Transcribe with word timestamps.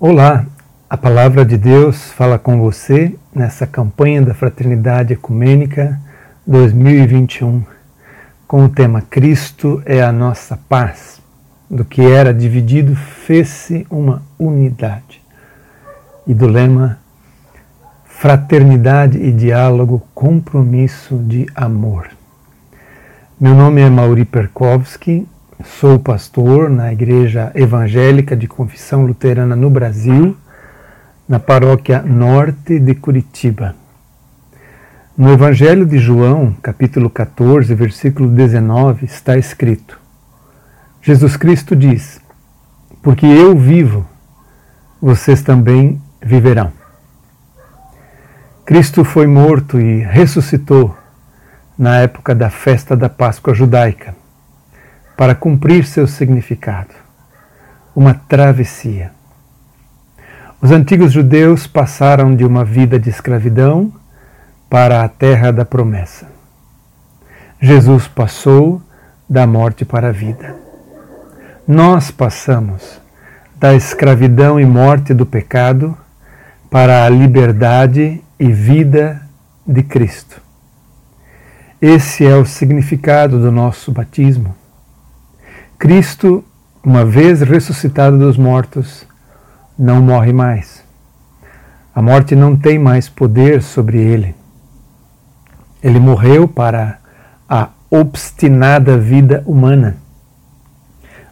Olá, 0.00 0.46
a 0.88 0.96
palavra 0.96 1.44
de 1.44 1.58
Deus 1.58 2.12
fala 2.12 2.38
com 2.38 2.60
você 2.60 3.16
nessa 3.34 3.66
campanha 3.66 4.22
da 4.22 4.32
Fraternidade 4.32 5.14
Ecumênica 5.14 6.00
2021, 6.46 7.64
com 8.46 8.64
o 8.64 8.68
tema 8.68 9.02
Cristo 9.02 9.82
é 9.84 10.00
a 10.00 10.12
nossa 10.12 10.56
paz. 10.68 11.20
Do 11.68 11.84
que 11.84 12.00
era 12.00 12.32
dividido, 12.32 12.94
fez-se 12.94 13.88
uma 13.90 14.22
unidade. 14.38 15.20
E 16.28 16.32
do 16.32 16.46
lema 16.46 17.00
Fraternidade 18.04 19.18
e 19.18 19.32
diálogo, 19.32 20.06
compromisso 20.14 21.16
de 21.16 21.44
amor. 21.56 22.08
Meu 23.40 23.52
nome 23.52 23.80
é 23.80 23.90
Mauri 23.90 24.24
Perkowski, 24.24 25.26
sou 25.64 25.98
pastor 25.98 26.70
na 26.70 26.92
Igreja 26.92 27.50
Evangélica 27.54 28.36
de 28.36 28.46
Confissão 28.46 29.04
Luterana 29.04 29.56
no 29.56 29.68
Brasil, 29.68 30.36
na 31.28 31.40
paróquia 31.40 32.00
Norte 32.00 32.78
de 32.78 32.94
Curitiba. 32.94 33.74
No 35.16 35.32
Evangelho 35.32 35.84
de 35.84 35.98
João, 35.98 36.54
capítulo 36.62 37.10
14, 37.10 37.74
versículo 37.74 38.28
19, 38.28 39.04
está 39.04 39.36
escrito: 39.36 40.00
Jesus 41.02 41.36
Cristo 41.36 41.74
diz: 41.74 42.20
Porque 43.02 43.26
eu 43.26 43.56
vivo, 43.56 44.06
vocês 45.02 45.42
também 45.42 46.00
viverão. 46.22 46.72
Cristo 48.64 49.02
foi 49.02 49.26
morto 49.26 49.80
e 49.80 50.02
ressuscitou 50.02 50.96
na 51.76 51.96
época 51.98 52.32
da 52.32 52.48
festa 52.48 52.96
da 52.96 53.08
Páscoa 53.08 53.54
judaica 53.54 54.14
para 55.18 55.34
cumprir 55.34 55.84
seu 55.84 56.06
significado 56.06 56.94
uma 57.92 58.14
travessia. 58.14 59.10
Os 60.60 60.70
antigos 60.70 61.10
judeus 61.10 61.66
passaram 61.66 62.36
de 62.36 62.44
uma 62.44 62.64
vida 62.64 63.00
de 63.00 63.10
escravidão 63.10 63.92
para 64.70 65.02
a 65.02 65.08
terra 65.08 65.50
da 65.50 65.64
promessa. 65.64 66.28
Jesus 67.60 68.06
passou 68.06 68.80
da 69.28 69.44
morte 69.44 69.84
para 69.84 70.10
a 70.10 70.12
vida. 70.12 70.54
Nós 71.66 72.12
passamos 72.12 73.00
da 73.56 73.74
escravidão 73.74 74.60
e 74.60 74.64
morte 74.64 75.12
do 75.12 75.26
pecado 75.26 75.98
para 76.70 77.04
a 77.04 77.08
liberdade 77.08 78.22
e 78.38 78.52
vida 78.52 79.20
de 79.66 79.82
Cristo. 79.82 80.40
Esse 81.82 82.24
é 82.24 82.36
o 82.36 82.46
significado 82.46 83.40
do 83.40 83.50
nosso 83.50 83.90
batismo. 83.90 84.54
Cristo, 85.78 86.44
uma 86.82 87.04
vez 87.04 87.40
ressuscitado 87.40 88.18
dos 88.18 88.36
mortos, 88.36 89.06
não 89.78 90.02
morre 90.02 90.32
mais. 90.32 90.82
A 91.94 92.02
morte 92.02 92.34
não 92.34 92.56
tem 92.56 92.80
mais 92.80 93.08
poder 93.08 93.62
sobre 93.62 93.96
ele. 93.96 94.34
Ele 95.80 96.00
morreu 96.00 96.48
para 96.48 96.98
a 97.48 97.68
obstinada 97.88 98.98
vida 98.98 99.44
humana. 99.46 99.98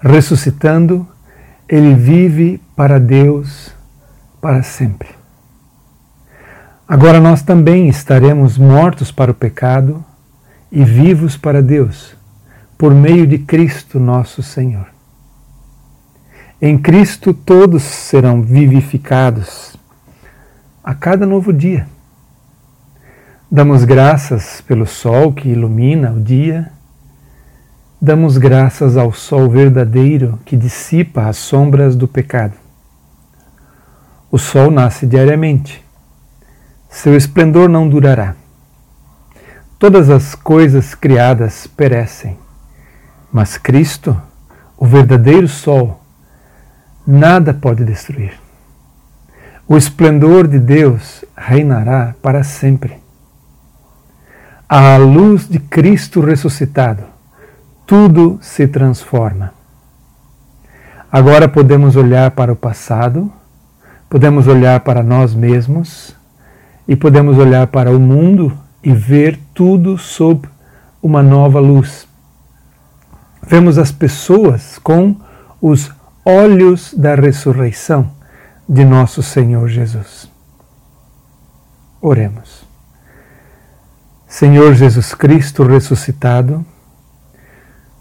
Ressuscitando, 0.00 1.06
ele 1.68 1.94
vive 1.94 2.60
para 2.74 2.98
Deus 2.98 3.72
para 4.40 4.64
sempre. 4.64 5.10
Agora 6.88 7.20
nós 7.20 7.42
também 7.42 7.88
estaremos 7.88 8.58
mortos 8.58 9.12
para 9.12 9.30
o 9.30 9.34
pecado 9.34 10.04
e 10.70 10.84
vivos 10.84 11.36
para 11.36 11.62
Deus 11.62 12.20
por 12.82 12.92
meio 12.92 13.28
de 13.28 13.38
Cristo 13.38 14.00
nosso 14.00 14.42
Senhor. 14.42 14.88
Em 16.60 16.76
Cristo 16.76 17.32
todos 17.32 17.84
serão 17.84 18.42
vivificados 18.42 19.76
a 20.82 20.92
cada 20.92 21.24
novo 21.24 21.52
dia. 21.52 21.86
Damos 23.48 23.84
graças 23.84 24.60
pelo 24.62 24.84
sol 24.84 25.32
que 25.32 25.48
ilumina 25.48 26.10
o 26.10 26.20
dia. 26.20 26.72
Damos 28.00 28.36
graças 28.36 28.96
ao 28.96 29.12
sol 29.12 29.48
verdadeiro 29.48 30.40
que 30.44 30.56
dissipa 30.56 31.28
as 31.28 31.36
sombras 31.36 31.94
do 31.94 32.08
pecado. 32.08 32.54
O 34.28 34.38
sol 34.38 34.72
nasce 34.72 35.06
diariamente. 35.06 35.84
Seu 36.90 37.16
esplendor 37.16 37.68
não 37.68 37.88
durará. 37.88 38.34
Todas 39.78 40.10
as 40.10 40.34
coisas 40.34 40.96
criadas 40.96 41.68
perecem 41.68 42.36
mas 43.32 43.56
Cristo, 43.56 44.20
o 44.76 44.84
verdadeiro 44.84 45.48
sol, 45.48 46.02
nada 47.06 47.54
pode 47.54 47.82
destruir. 47.82 48.38
O 49.66 49.76
esplendor 49.76 50.46
de 50.46 50.58
Deus 50.58 51.24
reinará 51.34 52.14
para 52.20 52.44
sempre. 52.44 52.98
À 54.68 54.98
luz 54.98 55.48
de 55.48 55.58
Cristo 55.58 56.20
ressuscitado, 56.20 57.04
tudo 57.86 58.38
se 58.42 58.68
transforma. 58.68 59.54
Agora 61.10 61.48
podemos 61.48 61.96
olhar 61.96 62.32
para 62.32 62.52
o 62.52 62.56
passado, 62.56 63.32
podemos 64.10 64.46
olhar 64.46 64.80
para 64.80 65.02
nós 65.02 65.34
mesmos 65.34 66.14
e 66.86 66.94
podemos 66.94 67.38
olhar 67.38 67.66
para 67.68 67.90
o 67.90 67.98
mundo 67.98 68.52
e 68.82 68.92
ver 68.92 69.38
tudo 69.54 69.96
sob 69.96 70.48
uma 71.02 71.22
nova 71.22 71.60
luz 71.60 72.11
vemos 73.42 73.78
as 73.78 73.90
pessoas 73.90 74.78
com 74.78 75.16
os 75.60 75.90
olhos 76.24 76.94
da 76.94 77.14
ressurreição 77.14 78.10
de 78.68 78.84
nosso 78.84 79.22
Senhor 79.22 79.68
Jesus. 79.68 80.30
Oremos. 82.00 82.64
Senhor 84.26 84.74
Jesus 84.74 85.14
Cristo 85.14 85.62
ressuscitado, 85.64 86.64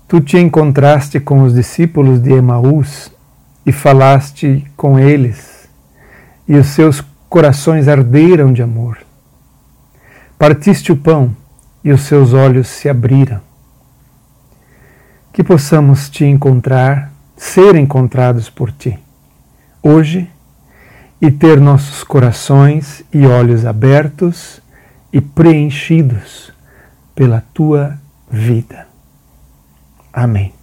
tu 0.08 0.22
te 0.22 0.38
encontraste 0.38 1.20
com 1.20 1.44
os 1.44 1.54
discípulos 1.54 2.22
de 2.22 2.32
Emaús 2.32 3.12
e 3.66 3.72
falaste 3.72 4.66
com 4.78 4.98
eles, 4.98 5.70
e 6.48 6.56
os 6.56 6.68
seus 6.68 7.04
corações 7.28 7.88
arderam 7.88 8.54
de 8.54 8.62
amor. 8.62 9.00
Partiste 10.38 10.92
o 10.92 10.98
pão 10.98 11.36
e 11.84 11.92
os 11.92 12.02
seus 12.02 12.34
olhos 12.34 12.68
se 12.68 12.88
abriram 12.88 13.51
que 15.32 15.44
possamos 15.44 16.10
te 16.10 16.26
encontrar, 16.26 17.12
ser 17.36 17.76
encontrados 17.76 18.50
por 18.50 18.72
ti, 18.72 19.00
hoje, 19.82 20.30
e 21.22 21.30
ter 21.30 21.62
nossos 21.62 22.04
corações 22.04 23.04
e 23.14 23.26
olhos 23.28 23.66
abertos 23.66 24.60
e 25.14 25.22
preenchidos 25.22 26.52
pela 27.14 27.42
tua 27.54 27.98
vida. 28.30 28.88
Amém. 30.12 30.54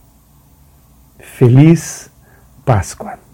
Feliz 1.18 2.10
Páscoa. 2.64 3.28